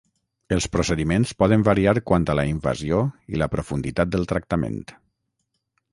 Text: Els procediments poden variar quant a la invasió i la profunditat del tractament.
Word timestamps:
Els 0.55 0.67
procediments 0.75 1.33
poden 1.41 1.65
variar 1.67 1.93
quant 2.11 2.25
a 2.35 2.37
la 2.39 2.47
invasió 2.53 3.03
i 3.35 3.43
la 3.43 3.51
profunditat 3.57 4.15
del 4.17 4.29
tractament. 4.33 4.83